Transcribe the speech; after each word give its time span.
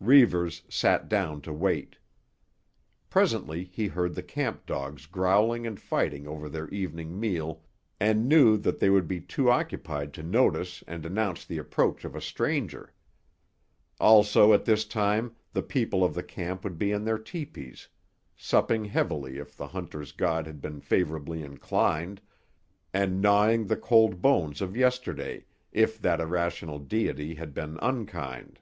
Reivers 0.00 0.64
sat 0.68 1.08
down 1.08 1.40
to 1.40 1.50
wait. 1.50 1.96
Presently 3.08 3.64
he 3.64 3.86
heard 3.86 4.14
the 4.14 4.22
camp 4.22 4.66
dogs 4.66 5.06
growling 5.06 5.66
and 5.66 5.80
fighting 5.80 6.26
over 6.28 6.46
their 6.50 6.68
evening 6.68 7.18
meal 7.18 7.62
and 7.98 8.28
knew 8.28 8.58
that 8.58 8.80
they 8.80 8.90
would 8.90 9.08
be 9.08 9.18
too 9.22 9.50
occupied 9.50 10.12
to 10.12 10.22
notice 10.22 10.84
and 10.86 11.06
announce 11.06 11.46
the 11.46 11.56
approach 11.56 12.04
of 12.04 12.14
a 12.14 12.20
stranger. 12.20 12.92
Also, 13.98 14.52
at 14.52 14.66
this 14.66 14.84
time 14.84 15.34
the 15.54 15.62
people 15.62 16.04
of 16.04 16.12
the 16.12 16.22
camp 16.22 16.64
would 16.64 16.76
be 16.76 16.92
in 16.92 17.02
their 17.06 17.16
tepees, 17.16 17.88
supping 18.36 18.84
heavily 18.84 19.38
if 19.38 19.56
the 19.56 19.68
hunter's 19.68 20.12
god 20.12 20.46
had 20.46 20.60
been 20.60 20.82
favourably 20.82 21.42
inclined, 21.42 22.20
and 22.92 23.22
gnawing 23.22 23.64
the 23.66 23.74
cold 23.74 24.20
bones 24.20 24.60
of 24.60 24.76
yesterday 24.76 25.46
if 25.72 25.98
that 25.98 26.20
irrational 26.20 26.78
deity 26.78 27.36
had 27.36 27.54
been 27.54 27.78
unkind. 27.80 28.60